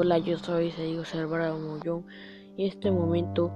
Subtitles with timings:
[0.00, 2.06] Hola, yo soy Sergio Salvador Mollón
[2.56, 3.50] y en este momento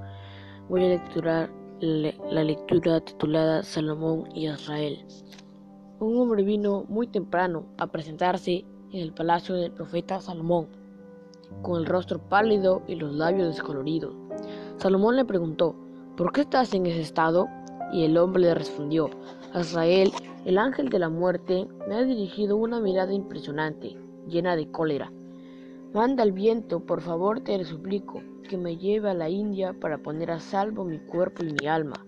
[0.69, 1.49] voy a lecturar
[1.80, 5.07] la lectura titulada Salomón y Israel.
[6.01, 10.66] Un hombre vino muy temprano a presentarse en el palacio del profeta Salomón,
[11.62, 14.12] con el rostro pálido y los labios descoloridos.
[14.79, 15.77] Salomón le preguntó,
[16.16, 17.47] ¿por qué estás en ese estado?
[17.93, 19.11] Y el hombre le respondió,
[19.55, 20.11] Israel,
[20.45, 25.12] el ángel de la muerte me ha dirigido una mirada impresionante, llena de cólera.
[25.95, 29.98] Manda el viento, por favor te le suplico, que me lleve a la India para
[29.98, 32.06] poner a salvo mi cuerpo y mi alma.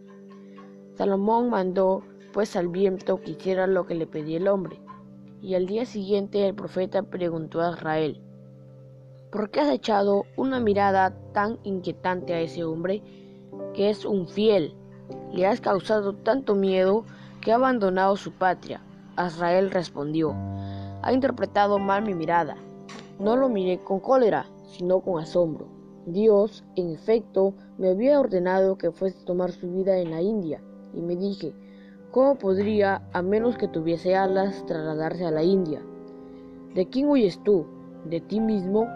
[0.95, 2.03] Salomón mandó
[2.33, 4.81] pues al viento que hiciera lo que le pedía el hombre.
[5.43, 8.23] Y al día siguiente el profeta preguntó a Israel,
[9.31, 13.03] ¿por qué has echado una mirada tan inquietante a ese hombre
[13.75, 14.75] que es un fiel?
[15.31, 17.05] Le has causado tanto miedo
[17.43, 18.81] que ha abandonado su patria.
[19.23, 20.35] Israel respondió,
[21.03, 22.57] ha interpretado mal mi mirada
[23.19, 25.67] no lo miré con cólera, sino con asombro.
[26.07, 30.61] Dios, en efecto, me había ordenado que fuese a tomar su vida en la India,
[30.93, 31.55] y me dije,
[32.11, 35.81] ¿cómo podría, a menos que tuviese alas, trasladarse a la India?
[36.75, 37.67] ¿De quién huyes tú?
[38.05, 38.87] ¿De ti mismo?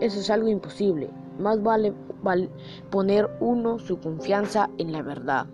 [0.00, 1.10] Eso es algo imposible.
[1.38, 2.48] Más vale, vale
[2.90, 5.46] poner uno su confianza en la verdad.